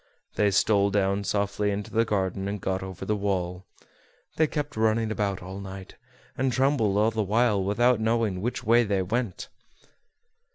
[0.33, 3.67] They stole down softly into the garden, and got over the wall.
[4.35, 5.93] They kept running about all night,
[6.35, 9.49] and trembled all the while, without knowing which way they went.